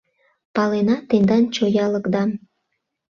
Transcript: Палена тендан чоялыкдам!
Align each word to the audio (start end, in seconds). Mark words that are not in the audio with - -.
Палена 0.55 0.97
тендан 1.09 1.43
чоялыкдам! 1.55 2.29